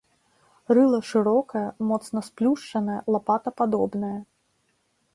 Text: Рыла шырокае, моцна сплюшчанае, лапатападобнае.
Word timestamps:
Рыла 0.77 1.01
шырокае, 1.09 1.63
моцна 1.91 2.19
сплюшчанае, 2.31 2.99
лапатападобнае. 3.17 4.15